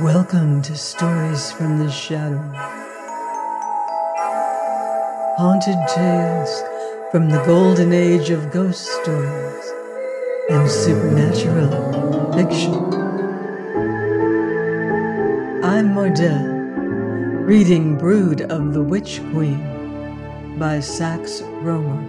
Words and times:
Welcome 0.00 0.62
to 0.62 0.74
Stories 0.74 1.52
from 1.52 1.78
the 1.78 1.90
Shadow. 1.90 2.40
Haunted 5.36 5.76
tales 5.94 6.62
from 7.10 7.28
the 7.28 7.42
golden 7.44 7.92
age 7.92 8.30
of 8.30 8.50
ghost 8.50 8.86
stories 8.86 9.72
and 10.48 10.68
supernatural 10.68 12.32
fiction. 12.32 12.72
I'm 15.62 15.94
Mardell, 15.94 17.46
reading 17.46 17.98
Brood 17.98 18.40
of 18.50 18.72
the 18.72 18.82
Witch 18.82 19.20
Queen 19.30 20.56
by 20.58 20.80
Sax 20.80 21.42
Rohmer. 21.60 22.00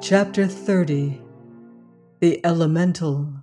Chapter 0.00 0.46
30 0.46 1.20
The 2.20 2.40
Elemental 2.46 3.42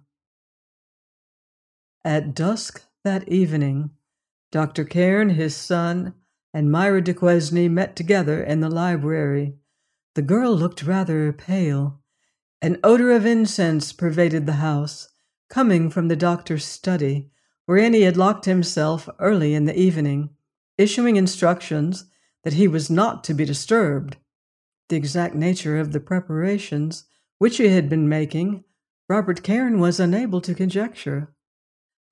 at 2.06 2.36
dusk 2.36 2.85
that 3.06 3.30
evening, 3.30 3.92
Dr. 4.52 4.84
Cairn, 4.84 5.30
his 5.30 5.56
son, 5.56 6.16
and 6.54 6.72
Myra 6.72 7.02
Duquesne 7.02 7.72
met 7.72 7.96
together 7.96 8.44
in 8.44 8.62
the 8.62 8.70
library. 8.70 9.56
The 10.16 10.24
girl 10.24 10.56
looked 10.56 10.82
rather 10.82 11.32
pale. 11.32 12.02
An 12.64 12.80
odor 12.84 13.12
of 13.12 13.26
incense 13.26 13.94
pervaded 13.94 14.48
the 14.48 14.54
house, 14.54 15.10
coming 15.50 15.92
from 15.92 16.08
the 16.08 16.16
doctor's 16.16 16.66
study, 16.66 17.30
wherein 17.68 17.94
he 17.94 18.02
had 18.02 18.18
locked 18.18 18.46
himself 18.46 19.08
early 19.20 19.54
in 19.54 19.66
the 19.66 19.80
evening, 19.80 20.32
issuing 20.78 21.16
instructions 21.16 22.06
that 22.44 22.54
he 22.54 22.68
was 22.68 22.90
not 22.90 23.24
to 23.26 23.36
be 23.36 23.46
disturbed. 23.46 24.18
The 24.90 24.96
exact 24.96 25.36
nature 25.36 25.78
of 25.78 25.92
the 25.92 26.00
preparations 26.00 27.06
which 27.38 27.58
he 27.58 27.68
had 27.68 27.88
been 27.88 28.10
making, 28.10 28.64
Robert 29.08 29.44
Cairn 29.44 29.80
was 29.80 30.00
unable 30.00 30.42
to 30.42 30.56
conjecture 30.56 31.36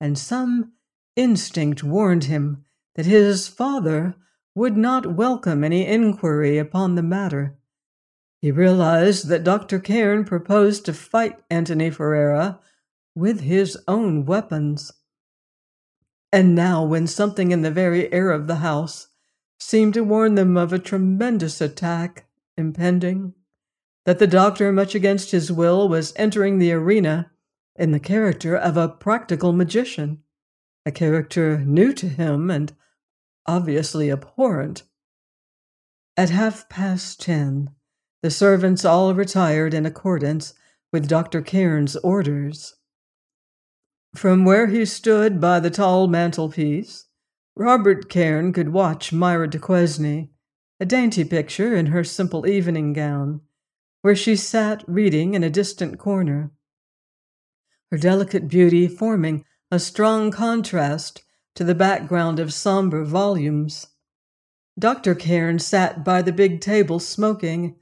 and 0.00 0.18
some 0.18 0.72
instinct 1.16 1.82
warned 1.82 2.24
him 2.24 2.64
that 2.94 3.06
his 3.06 3.48
father 3.48 4.14
would 4.54 4.76
not 4.76 5.14
welcome 5.14 5.64
any 5.64 5.86
inquiry 5.86 6.58
upon 6.58 6.94
the 6.94 7.02
matter. 7.02 7.56
He 8.40 8.50
realized 8.50 9.28
that 9.28 9.44
Dr. 9.44 9.78
Cairn 9.78 10.24
proposed 10.24 10.84
to 10.84 10.92
fight 10.92 11.40
Antony 11.50 11.90
Ferrara 11.90 12.60
with 13.14 13.40
his 13.40 13.78
own 13.88 14.24
weapons. 14.26 14.92
And 16.32 16.54
now, 16.54 16.84
when 16.84 17.06
something 17.06 17.52
in 17.52 17.62
the 17.62 17.70
very 17.70 18.12
air 18.12 18.30
of 18.30 18.46
the 18.46 18.56
house 18.56 19.08
seemed 19.58 19.94
to 19.94 20.04
warn 20.04 20.34
them 20.34 20.56
of 20.56 20.72
a 20.72 20.78
tremendous 20.78 21.60
attack 21.60 22.26
impending, 22.56 23.34
that 24.04 24.18
the 24.18 24.26
doctor, 24.26 24.70
much 24.72 24.94
against 24.94 25.30
his 25.30 25.50
will, 25.50 25.88
was 25.88 26.12
entering 26.16 26.58
the 26.58 26.72
arena 26.72 27.30
in 27.76 27.92
the 27.92 28.00
character 28.00 28.54
of 28.54 28.76
a 28.76 28.88
practical 28.88 29.52
magician, 29.52 30.22
a 30.86 30.92
character 30.92 31.58
new 31.58 31.92
to 31.92 32.08
him 32.08 32.50
and 32.50 32.74
obviously 33.46 34.10
abhorrent. 34.10 34.82
At 36.16 36.30
half 36.30 36.68
past 36.68 37.20
ten, 37.20 37.70
the 38.22 38.30
servants 38.30 38.84
all 38.84 39.14
retired 39.14 39.74
in 39.74 39.86
accordance 39.86 40.54
with 40.92 41.08
Dr. 41.08 41.42
Cairn's 41.42 41.96
orders. 41.96 42.74
From 44.14 44.44
where 44.44 44.68
he 44.68 44.84
stood 44.84 45.40
by 45.40 45.60
the 45.60 45.70
tall 45.70 46.06
mantelpiece, 46.06 47.06
Robert 47.56 48.08
Cairn 48.08 48.52
could 48.52 48.68
watch 48.68 49.12
Myra 49.12 49.48
Duquesne, 49.48 50.30
a 50.80 50.86
dainty 50.86 51.24
picture 51.24 51.74
in 51.74 51.86
her 51.86 52.04
simple 52.04 52.46
evening 52.46 52.92
gown, 52.92 53.40
where 54.02 54.16
she 54.16 54.36
sat 54.36 54.84
reading 54.86 55.34
in 55.34 55.42
a 55.42 55.50
distant 55.50 55.98
corner 55.98 56.52
her 57.94 57.98
delicate 57.98 58.48
beauty 58.48 58.88
forming 58.88 59.44
a 59.70 59.78
strong 59.78 60.30
contrast 60.30 61.22
to 61.54 61.64
the 61.64 61.74
background 61.74 62.38
of 62.38 62.52
somber 62.52 63.04
volumes. 63.04 63.88
Dr. 64.78 65.14
Cairn 65.14 65.58
sat 65.58 66.04
by 66.04 66.20
the 66.22 66.32
big 66.32 66.60
table 66.60 66.98
smoking 66.98 67.76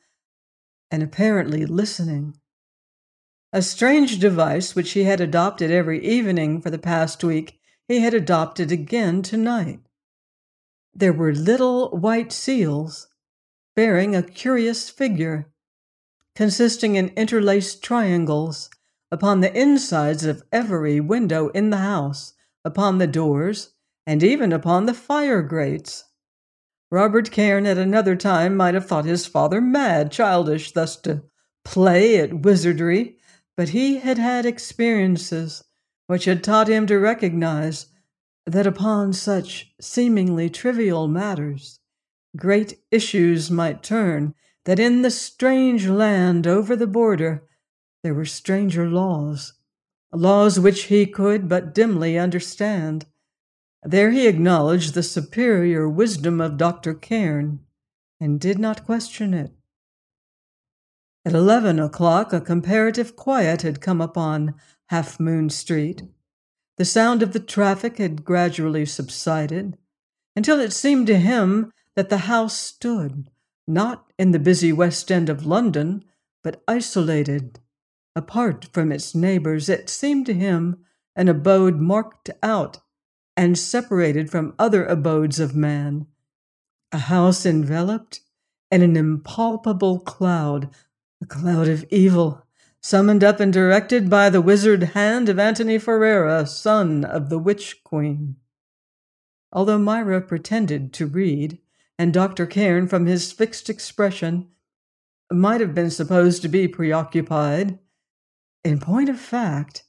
and 0.90 1.02
apparently 1.02 1.64
listening. 1.64 2.36
A 3.52 3.62
strange 3.62 4.18
device 4.18 4.74
which 4.74 4.92
he 4.92 5.04
had 5.04 5.20
adopted 5.20 5.70
every 5.70 6.04
evening 6.04 6.60
for 6.60 6.70
the 6.70 6.78
past 6.78 7.24
week, 7.24 7.58
he 7.88 8.00
had 8.00 8.14
adopted 8.14 8.70
again 8.70 9.22
tonight. 9.22 9.80
There 10.94 11.12
were 11.12 11.34
little 11.34 11.90
white 11.90 12.32
seals 12.32 13.08
bearing 13.74 14.14
a 14.14 14.22
curious 14.22 14.90
figure, 14.90 15.50
consisting 16.34 16.96
in 16.96 17.08
interlaced 17.10 17.82
triangles 17.82 18.70
upon 19.12 19.40
the 19.40 19.56
insides 19.56 20.24
of 20.24 20.42
every 20.50 20.98
window 20.98 21.48
in 21.50 21.70
the 21.70 21.76
house, 21.76 22.32
upon 22.64 22.98
the 22.98 23.06
doors, 23.06 23.74
and 24.06 24.22
even 24.22 24.52
upon 24.52 24.86
the 24.86 24.94
fire 24.94 25.42
grates. 25.42 26.04
Robert 26.90 27.30
Cairn 27.30 27.66
at 27.66 27.78
another 27.78 28.16
time 28.16 28.56
might 28.56 28.74
have 28.74 28.86
thought 28.86 29.04
his 29.04 29.26
father 29.26 29.60
mad, 29.60 30.10
childish, 30.10 30.72
thus 30.72 30.96
to 30.96 31.22
play 31.64 32.18
at 32.18 32.42
wizardry, 32.42 33.18
but 33.56 33.68
he 33.68 33.98
had 33.98 34.18
had 34.18 34.44
experiences 34.44 35.62
which 36.06 36.24
had 36.24 36.42
taught 36.42 36.68
him 36.68 36.86
to 36.86 36.98
recognize 36.98 37.86
that 38.46 38.66
upon 38.66 39.12
such 39.12 39.72
seemingly 39.80 40.50
trivial 40.50 41.06
matters 41.06 41.78
great 42.36 42.78
issues 42.90 43.50
might 43.50 43.82
turn, 43.82 44.34
that 44.64 44.78
in 44.78 45.02
the 45.02 45.10
strange 45.10 45.86
land 45.86 46.46
over 46.46 46.74
the 46.74 46.86
border 46.86 47.46
there 48.02 48.14
were 48.14 48.24
stranger 48.24 48.88
laws, 48.88 49.54
laws 50.12 50.58
which 50.58 50.84
he 50.84 51.06
could 51.06 51.48
but 51.48 51.74
dimly 51.74 52.18
understand. 52.18 53.06
There 53.82 54.10
he 54.10 54.26
acknowledged 54.26 54.94
the 54.94 55.02
superior 55.02 55.88
wisdom 55.88 56.40
of 56.40 56.56
Dr. 56.56 56.94
Cairn 56.94 57.60
and 58.20 58.40
did 58.40 58.58
not 58.58 58.84
question 58.84 59.34
it. 59.34 59.52
At 61.24 61.34
eleven 61.34 61.78
o'clock, 61.78 62.32
a 62.32 62.40
comparative 62.40 63.14
quiet 63.14 63.62
had 63.62 63.80
come 63.80 64.00
upon 64.00 64.54
Half 64.88 65.20
Moon 65.20 65.50
Street. 65.50 66.02
The 66.78 66.84
sound 66.84 67.22
of 67.22 67.32
the 67.32 67.40
traffic 67.40 67.98
had 67.98 68.24
gradually 68.24 68.86
subsided 68.86 69.78
until 70.34 70.58
it 70.58 70.72
seemed 70.72 71.06
to 71.06 71.18
him 71.18 71.72
that 71.94 72.08
the 72.08 72.18
house 72.18 72.58
stood, 72.58 73.30
not 73.66 74.12
in 74.18 74.32
the 74.32 74.38
busy 74.38 74.72
West 74.72 75.12
End 75.12 75.28
of 75.28 75.46
London, 75.46 76.04
but 76.42 76.62
isolated 76.66 77.60
Apart 78.14 78.66
from 78.72 78.92
its 78.92 79.14
neighbors, 79.14 79.68
it 79.68 79.88
seemed 79.88 80.26
to 80.26 80.34
him 80.34 80.84
an 81.16 81.28
abode 81.28 81.80
marked 81.80 82.30
out 82.42 82.78
and 83.36 83.58
separated 83.58 84.30
from 84.30 84.54
other 84.58 84.84
abodes 84.84 85.40
of 85.40 85.56
man, 85.56 86.06
a 86.92 86.98
house 86.98 87.46
enveloped 87.46 88.20
in 88.70 88.82
an 88.82 88.96
impalpable 88.96 89.98
cloud, 90.00 90.68
a 91.22 91.26
cloud 91.26 91.68
of 91.68 91.84
evil, 91.90 92.46
summoned 92.82 93.24
up 93.24 93.40
and 93.40 93.52
directed 93.52 94.10
by 94.10 94.28
the 94.28 94.42
wizard 94.42 94.82
hand 94.94 95.28
of 95.28 95.38
Antony 95.38 95.78
Ferrara, 95.78 96.46
son 96.46 97.04
of 97.04 97.30
the 97.30 97.38
Witch 97.38 97.82
Queen. 97.84 98.36
Although 99.52 99.78
Myra 99.78 100.20
pretended 100.20 100.92
to 100.94 101.06
read, 101.06 101.58
and 101.98 102.12
Dr. 102.12 102.46
Cairn, 102.46 102.88
from 102.88 103.06
his 103.06 103.32
fixed 103.32 103.70
expression, 103.70 104.48
might 105.30 105.60
have 105.60 105.74
been 105.74 105.90
supposed 105.90 106.42
to 106.42 106.48
be 106.48 106.66
preoccupied, 106.68 107.78
in 108.64 108.78
point 108.78 109.08
of 109.08 109.18
fact, 109.18 109.84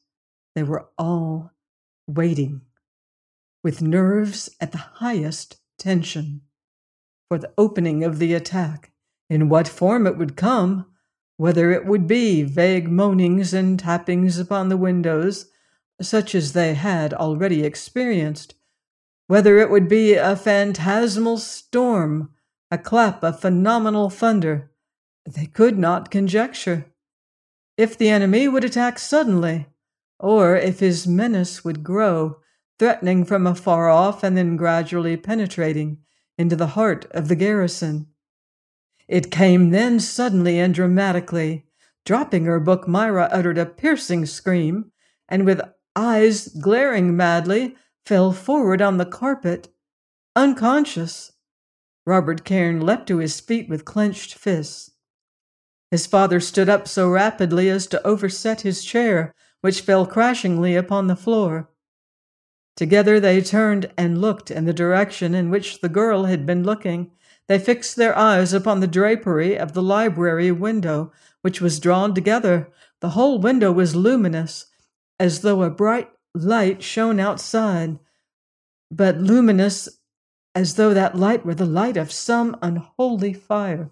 they 0.56 0.64
were 0.64 0.90
all 0.98 1.52
waiting 2.08 2.62
with 3.64 3.82
nerves 3.82 4.50
at 4.60 4.72
the 4.72 4.78
highest 4.78 5.58
tension 5.78 6.42
for 7.28 7.38
the 7.38 7.52
opening 7.58 8.04
of 8.04 8.20
the 8.20 8.34
attack. 8.34 8.92
In 9.30 9.50
what 9.50 9.68
form 9.68 10.06
it 10.06 10.18
would 10.18 10.36
come, 10.36 10.86
whether 11.38 11.72
it 11.72 11.86
would 11.86 12.08
be 12.08 12.44
vague 12.44 12.90
moanings 12.90 13.54
and 13.54 13.80
tappings 13.80 14.38
upon 14.38 14.70
the 14.70 14.78
windows, 14.78 15.50
such 16.02 16.36
as 16.36 16.54
they 16.54 16.74
had 16.74 17.14
already 17.14 17.64
experienced, 17.64 18.56
whether 19.28 19.58
it 19.58 19.70
would 19.70 19.88
be 19.88 20.16
a 20.16 20.36
phantasmal 20.36 21.38
storm, 21.38 22.30
a 22.70 22.78
clap 22.78 23.24
of 23.24 23.40
phenomenal 23.40 24.10
thunder, 24.10 24.72
they 25.26 25.46
could 25.46 25.78
not 25.78 26.12
conjecture 26.12 26.93
if 27.78 27.98
the 27.98 28.10
enemy 28.10 28.48
would 28.48 28.64
attack 28.64 29.00
suddenly, 29.00 29.68
or 30.20 30.56
if 30.56 30.80
his 30.80 31.08
menace 31.08 31.64
would 31.64 31.84
grow, 31.84 32.38
threatening 32.80 33.26
from 33.26 33.48
afar 33.48 33.90
off 33.90 34.24
and 34.24 34.38
then 34.38 34.56
gradually 34.56 35.18
penetrating 35.18 35.98
into 36.38 36.56
the 36.56 36.68
heart 36.68 37.06
of 37.12 37.28
the 37.28 37.36
garrison. 37.36 38.08
It 39.08 39.32
came 39.32 39.70
then 39.70 40.00
suddenly 40.00 40.60
and 40.60 40.74
dramatically. 40.74 41.66
Dropping 42.06 42.46
her 42.46 42.60
book, 42.60 42.88
Myra 42.88 43.30
uttered 43.32 43.58
a 43.58 43.66
piercing 43.66 44.26
scream, 44.26 44.92
and 45.30 45.46
with 45.46 45.62
eyes 45.96 46.48
glaring 46.48 47.16
madly, 47.16 47.76
fell 48.06 48.32
forward 48.34 48.82
on 48.82 48.98
the 48.98 49.06
carpet, 49.06 49.70
unconscious. 50.36 51.32
Robert 52.06 52.44
Cairn 52.44 52.82
leapt 52.82 53.08
to 53.08 53.18
his 53.18 53.40
feet 53.40 53.70
with 53.70 53.86
clenched 53.86 54.34
fists. 54.34 54.92
His 55.94 56.08
father 56.08 56.40
stood 56.40 56.70
up 56.70 56.88
so 56.88 57.08
rapidly 57.08 57.70
as 57.70 57.86
to 57.86 58.04
overset 58.04 58.62
his 58.62 58.84
chair, 58.84 59.32
which 59.62 59.82
fell 59.82 60.08
crashingly 60.08 60.76
upon 60.76 61.06
the 61.06 61.16
floor. 61.16 61.70
Together 62.76 63.20
they 63.20 63.42
turned 63.42 63.92
and 63.96 64.20
looked 64.20 64.50
in 64.50 64.66
the 64.66 64.74
direction 64.74 65.36
in 65.36 65.52
which 65.52 65.82
the 65.82 65.90
girl 65.90 66.26
had 66.26 66.48
been 66.48 66.64
looking. 66.64 67.12
They 67.48 67.60
fixed 67.60 67.96
their 67.96 68.18
eyes 68.18 68.54
upon 68.54 68.80
the 68.80 68.88
drapery 68.88 69.56
of 69.56 69.74
the 69.74 69.84
library 69.84 70.52
window, 70.52 71.12
which 71.42 71.62
was 71.62 71.80
drawn 71.80 72.16
together. 72.16 72.72
The 73.00 73.10
whole 73.10 73.38
window 73.38 73.72
was 73.72 73.96
luminous, 73.96 74.66
as 75.20 75.42
though 75.42 75.62
a 75.62 75.70
bright 75.70 76.10
light 76.34 76.82
shone 76.82 77.20
outside, 77.20 78.00
but 78.90 79.20
luminous 79.20 79.90
as 80.56 80.74
though 80.74 80.96
that 80.96 81.16
light 81.16 81.46
were 81.46 81.54
the 81.54 81.68
light 81.68 81.98
of 81.98 82.12
some 82.12 82.58
unholy 82.64 83.34
fire. 83.34 83.92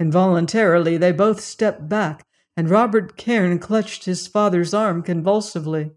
Involuntarily, 0.00 0.96
they 0.96 1.12
both 1.12 1.40
stepped 1.40 1.88
back, 1.88 2.26
and 2.56 2.70
Robert 2.70 3.16
Cairn 3.16 3.58
clutched 3.58 4.04
his 4.04 4.26
father's 4.26 4.74
arm 4.74 5.02
convulsively. 5.02 5.92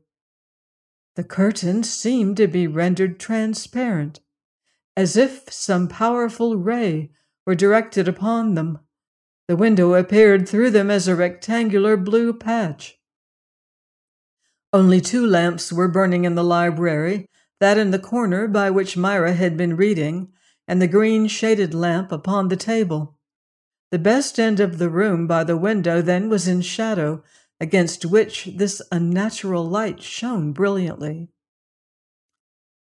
The 1.15 1.23
curtains 1.23 1.91
seemed 1.91 2.37
to 2.37 2.47
be 2.47 2.67
rendered 2.67 3.19
transparent, 3.19 4.19
as 4.95 5.17
if 5.17 5.51
some 5.51 5.87
powerful 5.87 6.57
ray 6.57 7.11
were 7.45 7.55
directed 7.55 8.07
upon 8.07 8.53
them. 8.53 8.79
The 9.47 9.55
window 9.55 9.93
appeared 9.93 10.47
through 10.47 10.71
them 10.71 10.91
as 10.91 11.07
a 11.07 11.15
rectangular 11.15 11.97
blue 11.97 12.33
patch. 12.33 12.99
Only 14.73 15.01
two 15.01 15.25
lamps 15.25 15.71
were 15.71 15.87
burning 15.87 16.25
in 16.25 16.35
the 16.35 16.43
library, 16.43 17.29
that 17.59 17.77
in 17.77 17.91
the 17.91 17.99
corner 17.99 18.47
by 18.47 18.69
which 18.69 18.97
Myra 18.97 19.33
had 19.33 19.57
been 19.57 19.75
reading, 19.75 20.33
and 20.67 20.81
the 20.81 20.87
green 20.87 21.27
shaded 21.27 21.73
lamp 21.73 22.11
upon 22.11 22.49
the 22.49 22.57
table. 22.57 23.16
The 23.89 23.99
best 23.99 24.39
end 24.39 24.59
of 24.59 24.77
the 24.77 24.89
room 24.89 25.27
by 25.27 25.43
the 25.43 25.57
window 25.57 26.01
then 26.01 26.29
was 26.29 26.47
in 26.47 26.61
shadow, 26.61 27.23
against 27.59 28.05
which 28.05 28.49
this 28.55 28.81
unnatural 28.91 29.67
light 29.67 30.01
shone 30.01 30.51
brilliantly. 30.51 31.29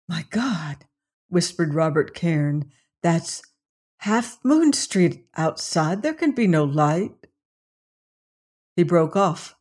My 0.09 0.25
God, 0.31 0.87
whispered 1.29 1.75
Robert 1.75 2.15
Cairn, 2.15 2.71
that's 3.03 3.43
Half 3.99 4.39
Moon 4.45 4.73
Street 4.73 5.27
outside. 5.37 6.03
There 6.03 6.15
can 6.15 6.33
be 6.33 6.47
no 6.47 6.65
light. 6.65 7.27
He 8.75 8.83
broke 8.83 9.17
off, 9.17 9.57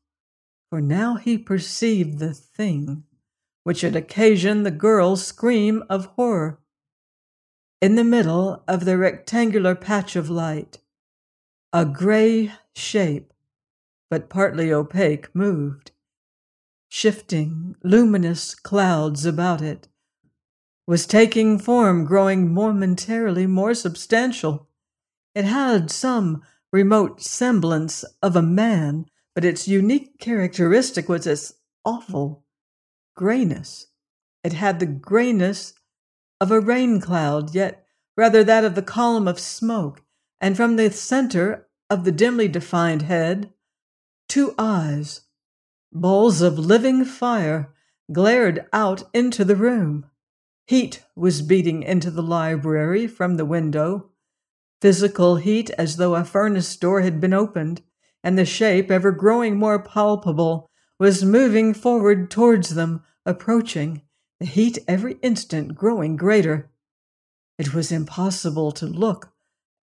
for 0.69 0.81
now 0.81 1.15
he 1.15 1.37
perceived 1.37 2.19
the 2.19 2.33
thing 2.33 3.03
which 3.63 3.81
had 3.81 3.95
occasioned 3.95 4.65
the 4.65 4.71
girl's 4.71 5.25
scream 5.25 5.83
of 5.89 6.05
horror. 6.05 6.59
In 7.81 7.95
the 7.95 8.03
middle 8.03 8.63
of 8.67 8.85
the 8.85 8.97
rectangular 8.97 9.73
patch 9.73 10.15
of 10.15 10.29
light, 10.29 10.79
a 11.75 11.83
gray 11.83 12.53
shape, 12.73 13.33
but 14.09 14.29
partly 14.29 14.71
opaque, 14.71 15.27
moved, 15.35 15.91
shifting 16.87 17.75
luminous 17.83 18.55
clouds 18.55 19.25
about 19.25 19.61
it, 19.61 19.89
was 20.87 21.05
taking 21.05 21.59
form, 21.59 22.05
growing 22.05 22.53
momentarily 22.53 23.45
more 23.45 23.73
substantial. 23.73 24.69
It 25.33 25.43
had 25.43 25.91
some 25.91 26.43
remote 26.71 27.21
semblance 27.21 28.05
of 28.23 28.37
a 28.37 28.41
man, 28.41 29.07
but 29.33 29.43
its 29.43 29.67
unique 29.67 30.17
characteristic 30.17 31.09
was 31.09 31.27
its 31.27 31.55
awful 31.83 32.45
grayness. 33.17 33.87
It 34.45 34.53
had 34.53 34.79
the 34.79 34.85
grayness 34.85 35.73
of 36.39 36.51
a 36.51 36.61
rain 36.61 37.01
cloud, 37.01 37.53
yet 37.53 37.85
rather 38.15 38.45
that 38.45 38.63
of 38.63 38.75
the 38.75 38.81
column 38.81 39.27
of 39.27 39.41
smoke, 39.41 40.01
and 40.39 40.55
from 40.55 40.77
the 40.77 40.89
center 40.91 41.64
of 41.89 42.03
the 42.03 42.11
dimly 42.11 42.47
defined 42.47 43.03
head, 43.03 43.53
two 44.27 44.55
eyes, 44.57 45.21
balls 45.91 46.41
of 46.41 46.57
living 46.57 47.05
fire, 47.05 47.73
glared 48.11 48.65
out 48.73 49.03
into 49.13 49.45
the 49.45 49.55
room. 49.55 50.05
Heat 50.67 51.03
was 51.15 51.41
beating 51.41 51.83
into 51.83 52.09
the 52.09 52.23
library 52.23 53.07
from 53.07 53.35
the 53.37 53.45
window, 53.45 54.09
physical 54.81 55.35
heat 55.37 55.69
as 55.71 55.97
though 55.97 56.15
a 56.15 56.23
furnace 56.23 56.75
door 56.75 57.01
had 57.01 57.21
been 57.21 57.33
opened, 57.33 57.81
and 58.23 58.37
the 58.37 58.45
shape, 58.45 58.89
ever 58.89 59.11
growing 59.11 59.57
more 59.57 59.81
palpable, 59.81 60.69
was 60.99 61.23
moving 61.23 61.73
forward 61.73 62.31
towards 62.31 62.73
them, 62.73 63.03
approaching, 63.25 64.01
the 64.39 64.45
heat 64.45 64.79
every 64.87 65.13
instant 65.21 65.75
growing 65.75 66.15
greater. 66.15 66.71
It 67.57 67.73
was 67.73 67.91
impossible 67.91 68.71
to 68.73 68.85
look 68.85 69.31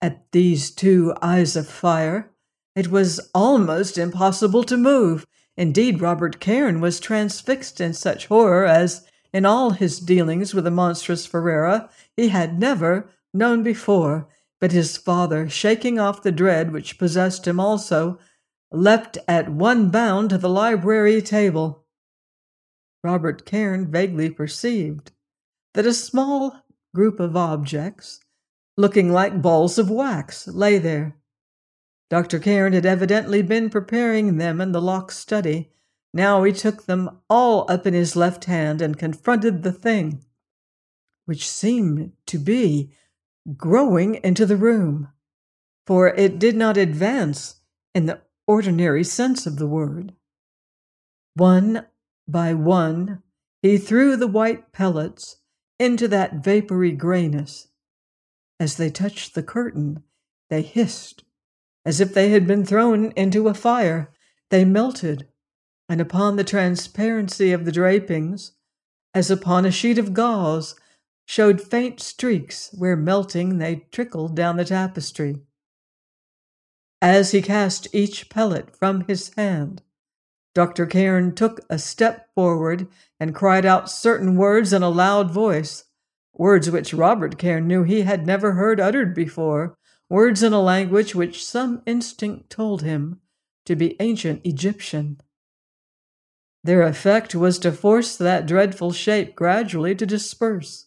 at 0.01 0.31
these 0.33 0.71
two 0.71 1.15
eyes 1.23 1.57
of 1.57 1.69
fire. 1.69 2.31
It 2.75 2.89
was 2.91 3.31
almost 3.35 3.97
impossible 3.97 4.65
to 4.65 4.77
move. 4.77 5.27
Indeed, 5.57 6.01
Robert 6.01 6.41
Cairn 6.41 6.81
was 6.81 7.01
transfixed 7.01 7.81
in 7.81 7.95
such 7.95 8.27
horror 8.27 8.67
as, 8.67 9.07
in 9.33 9.47
all 9.47 9.71
his 9.71 9.99
dealings 9.99 10.55
with 10.55 10.65
the 10.65 10.71
monstrous 10.71 11.27
Ferrara, 11.27 11.89
he 12.17 12.29
had 12.29 12.59
never 12.59 13.09
known 13.33 13.63
before. 13.63 14.29
But 14.61 14.73
his 14.73 14.97
father, 14.97 15.49
shaking 15.49 15.99
off 15.99 16.23
the 16.23 16.33
dread 16.33 16.73
which 16.73 16.99
possessed 16.99 17.47
him 17.47 17.61
also, 17.61 18.19
leapt 18.73 19.19
at 19.29 19.51
one 19.51 19.91
bound 19.91 20.31
to 20.31 20.39
the 20.39 20.49
library 20.49 21.21
table. 21.23 21.85
Robert 23.05 23.47
Cairn 23.47 23.91
vaguely 23.91 24.31
perceived 24.31 25.13
that 25.75 25.87
a 25.87 25.93
small 25.93 26.65
group 26.95 27.21
of 27.21 27.37
objects, 27.37 28.21
looking 28.77 29.11
like 29.11 29.43
balls 29.43 29.79
of 29.79 29.91
wax, 29.91 30.47
lay 30.49 30.79
there. 30.79 31.17
Dr. 32.09 32.39
Cairn 32.39 32.73
had 32.73 32.87
evidently 32.87 33.43
been 33.43 33.71
preparing 33.71 34.37
them 34.37 34.61
in 34.61 34.73
the 34.73 34.81
locked 34.81 35.13
study. 35.13 35.73
Now 36.13 36.45
he 36.45 36.53
took 36.53 36.85
them 36.85 37.19
all 37.29 37.71
up 37.71 37.87
in 37.87 37.95
his 37.95 38.15
left 38.15 38.45
hand 38.45 38.81
and 38.81 38.99
confronted 38.99 39.63
the 39.63 39.73
thing, 39.73 40.25
which 41.25 41.49
seemed 41.49 42.13
to 42.27 42.39
be 42.39 42.93
growing 43.57 44.17
into 44.17 44.47
the 44.47 44.57
room, 44.57 45.09
for 45.87 46.09
it 46.09 46.39
did 46.39 46.57
not 46.57 46.77
advance 46.77 47.61
in 47.95 48.07
the 48.07 48.21
ordinary 48.47 49.05
sense 49.05 49.47
of 49.47 49.57
the 49.57 49.67
word. 49.67 50.13
One 51.35 51.87
by 52.29 52.55
one, 52.55 53.23
he 53.63 53.79
threw 53.79 54.17
the 54.17 54.27
white 54.27 54.73
pellets 54.73 55.37
into 55.79 56.09
that 56.09 56.45
vapory 56.45 56.93
grayness. 56.93 57.69
As 58.59 58.77
they 58.77 58.91
touched 58.91 59.35
the 59.35 59.43
curtain, 59.43 60.03
they 60.49 60.63
hissed, 60.63 61.25
as 61.85 62.01
if 62.01 62.15
they 62.15 62.31
had 62.31 62.47
been 62.47 62.65
thrown 62.65 63.13
into 63.13 63.49
a 63.49 63.55
fire. 63.55 64.13
They 64.51 64.65
melted, 64.65 65.29
and 65.89 66.01
upon 66.01 66.37
the 66.37 66.45
transparency 66.45 67.53
of 67.53 67.65
the 67.65 67.73
drapings, 67.73 68.53
as 69.13 69.31
upon 69.31 69.67
a 69.67 69.71
sheet 69.71 69.99
of 69.99 70.15
gauze, 70.15 70.75
showed 71.27 71.61
faint 71.61 72.01
streaks 72.01 72.71
where 72.73 72.97
melting 72.97 73.59
they 73.59 73.87
trickled 73.91 74.37
down 74.37 74.57
the 74.57 74.65
tapestry. 74.65 75.43
As 77.03 77.33
he 77.33 77.43
cast 77.43 77.89
each 77.93 78.31
pellet 78.31 78.75
from 78.75 79.03
his 79.03 79.35
hand, 79.35 79.83
Dr. 80.55 80.87
Cairn 80.87 81.35
took 81.35 81.61
a 81.69 81.79
step 81.79 82.33
forward 82.35 82.89
and 83.21 83.35
cried 83.35 83.67
out 83.67 83.91
certain 83.91 84.37
words 84.37 84.73
in 84.73 84.83
a 84.83 84.89
loud 84.89 85.31
voice, 85.31 85.85
words 86.39 86.71
which 86.71 86.95
Robert 86.95 87.39
Cairn 87.39 87.67
knew 87.67 87.83
he 87.83 88.03
had 88.03 88.27
never 88.27 88.53
heard 88.53 88.81
uttered 88.81 89.15
before, 89.15 89.77
words 90.09 90.43
in 90.43 90.53
a 90.53 90.61
language 90.61 91.15
which 91.15 91.45
some 91.45 91.83
instinct 91.87 92.51
told 92.51 92.83
him 92.83 93.21
to 93.65 93.75
be 93.75 93.97
ancient 94.01 94.43
Egyptian. 94.45 95.21
Their 96.63 96.83
effect 96.83 97.35
was 97.35 97.59
to 97.61 97.73
force 97.73 98.17
that 98.17 98.47
dreadful 98.47 98.93
shape 98.93 99.35
gradually 99.35 99.95
to 99.95 100.07
disperse, 100.07 100.87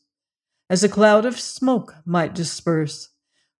as 0.70 0.84
a 0.84 0.90
cloud 0.90 1.26
of 1.26 1.40
smoke 1.40 1.96
might 2.06 2.36
disperse 2.36 3.10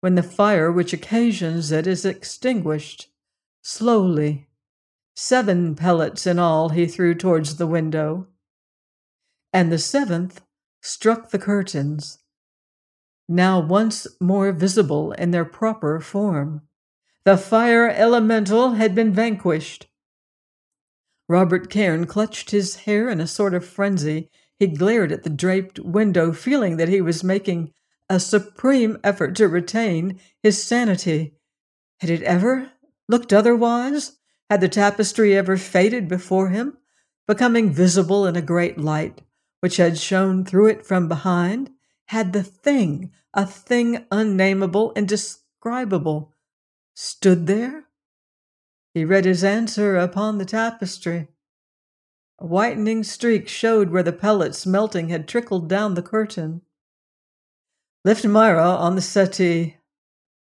when 0.02 0.16
the 0.16 0.24
fire 0.24 0.72
which 0.72 0.94
occasions 0.94 1.72
it 1.72 1.88
is 1.88 2.06
extinguished, 2.06 3.08
slowly 3.62 4.50
Seven 5.22 5.76
pellets 5.76 6.26
in 6.26 6.40
all 6.40 6.70
he 6.70 6.86
threw 6.86 7.14
towards 7.14 7.58
the 7.58 7.68
window, 7.68 8.28
and 9.52 9.70
the 9.70 9.78
seventh 9.78 10.42
struck 10.82 11.30
the 11.30 11.40
curtains, 11.40 12.20
now 13.28 13.60
once 13.60 14.08
more 14.20 14.52
visible 14.52 15.12
in 15.14 15.32
their 15.32 15.46
proper 15.46 16.00
form. 16.00 16.62
The 17.26 17.38
fire 17.38 17.88
elemental 17.88 18.72
had 18.72 18.96
been 18.96 19.14
vanquished. 19.14 19.88
Robert 21.28 21.70
Cairn 21.70 22.08
clutched 22.08 22.50
his 22.50 22.76
hair 22.76 23.08
in 23.08 23.22
a 23.22 23.28
sort 23.28 23.54
of 23.54 23.64
frenzy. 23.64 24.32
He 24.58 24.66
glared 24.66 25.12
at 25.12 25.24
the 25.24 25.30
draped 25.30 25.80
window, 25.80 26.34
feeling 26.34 26.78
that 26.78 26.90
he 26.90 27.02
was 27.02 27.24
making 27.24 27.72
a 28.10 28.20
supreme 28.20 28.98
effort 29.04 29.36
to 29.36 29.48
retain 29.48 30.20
his 30.42 30.62
sanity. 30.64 31.36
Had 32.00 32.10
it 32.10 32.24
ever 32.24 32.72
looked 33.08 33.32
otherwise? 33.32 34.18
Had 34.50 34.62
the 34.62 34.70
tapestry 34.70 35.38
ever 35.38 35.56
faded 35.56 36.08
before 36.08 36.50
him, 36.50 36.78
becoming 37.28 37.72
visible 37.72 38.26
in 38.26 38.36
a 38.36 38.42
great 38.42 38.80
light 38.80 39.22
which 39.60 39.78
had 39.78 39.98
shone 39.98 40.46
through 40.46 40.68
it 40.68 40.86
from 40.86 41.08
behind? 41.08 41.72
Had 42.08 42.34
the 42.34 42.44
thing, 42.44 43.12
a 43.34 43.46
thing 43.46 44.06
unnameable, 44.12 44.94
indescribable, 44.96 46.34
stood 46.94 47.48
there? 47.48 47.86
He 48.94 49.06
read 49.06 49.26
his 49.26 49.44
answer 49.44 49.96
upon 49.96 50.38
the 50.38 50.46
tapestry. 50.46 51.28
A 52.40 52.46
whitening 52.46 53.04
streak 53.04 53.48
showed 53.48 53.90
where 53.90 54.04
the 54.04 54.14
pellets 54.14 54.66
melting 54.66 55.10
had 55.10 55.28
trickled 55.28 55.68
down 55.68 55.94
the 55.94 56.02
curtain. 56.02 56.62
Lift 58.06 58.26
Myra 58.26 58.76
on 58.76 58.96
the 58.96 59.02
settee. 59.02 59.78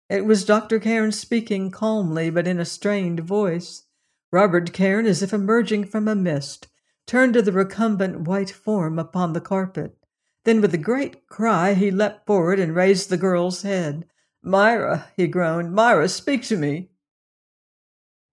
It 0.08 0.24
was 0.24 0.44
Dr. 0.44 0.78
Cairn 0.78 1.12
speaking 1.12 1.70
calmly 1.70 2.30
but 2.30 2.46
in 2.46 2.58
a 2.58 2.64
strained 2.64 3.20
voice. 3.20 3.84
Robert 4.32 4.72
Cairn, 4.72 5.04
as 5.04 5.22
if 5.22 5.32
emerging 5.32 5.86
from 5.86 6.06
a 6.06 6.14
mist, 6.14 6.68
turned 7.10 7.34
to 7.34 7.42
the 7.42 7.50
recumbent 7.50 8.20
white 8.20 8.52
form 8.52 8.96
upon 8.96 9.32
the 9.32 9.40
carpet. 9.40 9.96
Then, 10.44 10.60
with 10.60 10.72
a 10.72 10.78
great 10.78 11.26
cry, 11.26 11.74
he 11.74 11.90
leapt 11.90 12.24
forward 12.24 12.60
and 12.60 12.72
raised 12.72 13.10
the 13.10 13.16
girl's 13.16 13.62
head. 13.62 14.06
Myra, 14.44 15.08
he 15.16 15.26
groaned, 15.26 15.74
Myra, 15.74 16.08
speak 16.08 16.44
to 16.44 16.56
me. 16.56 16.90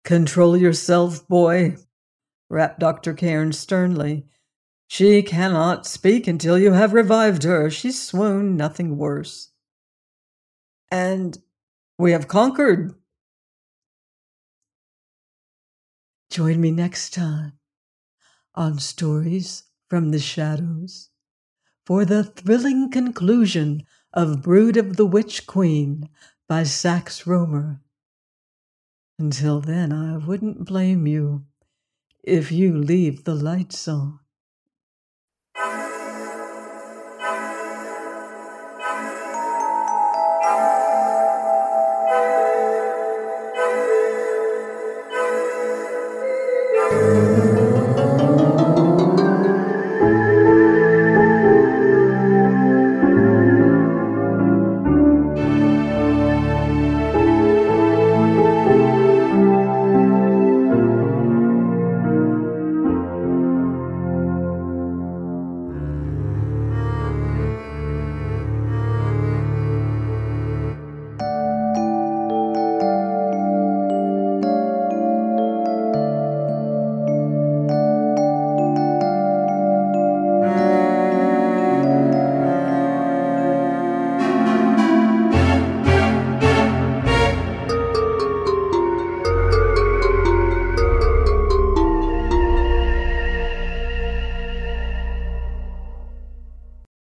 Control 0.04 0.58
yourself, 0.58 1.28
boy, 1.28 1.76
rapped 2.50 2.80
Dr. 2.80 3.14
Cairn 3.14 3.54
sternly. 3.54 4.26
She 4.88 5.22
cannot 5.22 5.86
speak 5.86 6.26
until 6.26 6.58
you 6.58 6.72
have 6.72 6.94
revived 6.94 7.44
her. 7.44 7.70
She 7.70 7.92
swooned, 7.92 8.58
nothing 8.58 8.98
worse. 8.98 9.52
And 10.90 11.38
we 12.00 12.12
have 12.14 12.28
conquered. 12.28 12.96
Join 16.32 16.60
me 16.60 16.72
next 16.72 17.14
time 17.14 17.54
on 18.56 18.80
Stories 18.80 19.64
from 19.90 20.12
the 20.12 20.20
Shadows 20.20 21.10
for 21.86 22.06
the 22.06 22.24
thrilling 22.24 22.90
conclusion 22.90 23.86
of 24.14 24.42
Brood 24.42 24.78
of 24.78 24.96
the 24.96 25.06
Witch 25.06 25.46
Queen 25.48 26.10
by 26.48 26.64
Sax 26.64 27.24
Rohmer. 27.24 27.80
Until 29.20 29.60
then, 29.60 29.92
I 29.92 30.18
wouldn't 30.18 30.66
blame 30.66 31.08
you 31.08 31.46
if 32.24 32.52
you 32.52 32.78
leave 32.78 33.24
the 33.24 33.36
lights 33.36 33.88
on. 33.88 34.23